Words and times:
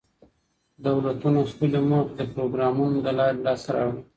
دولتونه 0.85 1.39
خپلي 1.51 1.79
موخي 1.89 2.13
د 2.17 2.21
پروګرامونو 2.33 2.97
له 3.05 3.11
لاري 3.19 3.39
لاسته 3.45 3.69
راوړي. 3.75 4.01